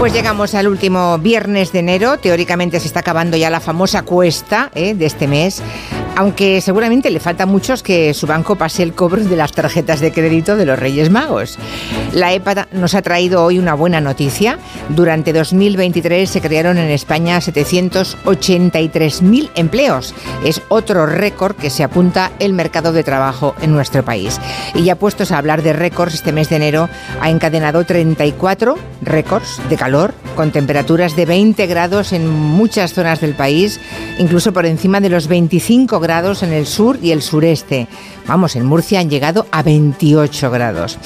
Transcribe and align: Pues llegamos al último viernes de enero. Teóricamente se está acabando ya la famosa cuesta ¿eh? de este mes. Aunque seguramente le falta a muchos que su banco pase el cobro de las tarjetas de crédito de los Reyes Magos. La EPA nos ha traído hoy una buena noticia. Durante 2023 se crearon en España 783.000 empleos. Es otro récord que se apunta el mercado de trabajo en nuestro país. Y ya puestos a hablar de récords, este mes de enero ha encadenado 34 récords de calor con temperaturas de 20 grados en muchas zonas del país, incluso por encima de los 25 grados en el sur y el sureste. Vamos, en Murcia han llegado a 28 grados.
Pues 0.00 0.14
llegamos 0.14 0.54
al 0.54 0.66
último 0.66 1.18
viernes 1.18 1.72
de 1.72 1.80
enero. 1.80 2.16
Teóricamente 2.16 2.80
se 2.80 2.86
está 2.86 3.00
acabando 3.00 3.36
ya 3.36 3.50
la 3.50 3.60
famosa 3.60 4.00
cuesta 4.00 4.70
¿eh? 4.74 4.94
de 4.94 5.04
este 5.04 5.28
mes. 5.28 5.62
Aunque 6.20 6.60
seguramente 6.60 7.10
le 7.10 7.18
falta 7.18 7.42
a 7.44 7.46
muchos 7.46 7.82
que 7.82 8.12
su 8.12 8.26
banco 8.26 8.56
pase 8.56 8.82
el 8.82 8.92
cobro 8.92 9.24
de 9.24 9.36
las 9.36 9.52
tarjetas 9.52 10.00
de 10.00 10.12
crédito 10.12 10.54
de 10.54 10.66
los 10.66 10.78
Reyes 10.78 11.08
Magos. 11.08 11.56
La 12.12 12.34
EPA 12.34 12.68
nos 12.72 12.94
ha 12.94 13.00
traído 13.00 13.42
hoy 13.42 13.58
una 13.58 13.72
buena 13.72 14.02
noticia. 14.02 14.58
Durante 14.90 15.32
2023 15.32 16.28
se 16.28 16.42
crearon 16.42 16.76
en 16.76 16.90
España 16.90 17.38
783.000 17.38 19.50
empleos. 19.54 20.14
Es 20.44 20.60
otro 20.68 21.06
récord 21.06 21.56
que 21.56 21.70
se 21.70 21.84
apunta 21.84 22.32
el 22.38 22.52
mercado 22.52 22.92
de 22.92 23.02
trabajo 23.02 23.54
en 23.62 23.72
nuestro 23.72 24.04
país. 24.04 24.38
Y 24.74 24.82
ya 24.82 24.96
puestos 24.96 25.32
a 25.32 25.38
hablar 25.38 25.62
de 25.62 25.72
récords, 25.72 26.12
este 26.12 26.32
mes 26.32 26.50
de 26.50 26.56
enero 26.56 26.90
ha 27.22 27.30
encadenado 27.30 27.84
34 27.84 28.76
récords 29.00 29.62
de 29.70 29.76
calor 29.78 30.12
con 30.36 30.50
temperaturas 30.50 31.16
de 31.16 31.24
20 31.24 31.66
grados 31.66 32.12
en 32.12 32.28
muchas 32.28 32.92
zonas 32.92 33.22
del 33.22 33.34
país, 33.34 33.80
incluso 34.18 34.52
por 34.52 34.66
encima 34.66 35.00
de 35.00 35.08
los 35.08 35.26
25 35.26 35.98
grados 35.98 36.09
en 36.10 36.52
el 36.52 36.66
sur 36.66 36.98
y 37.00 37.12
el 37.12 37.22
sureste. 37.22 37.86
Vamos, 38.26 38.56
en 38.56 38.66
Murcia 38.66 38.98
han 38.98 39.08
llegado 39.08 39.46
a 39.52 39.62
28 39.62 40.50
grados. 40.50 40.98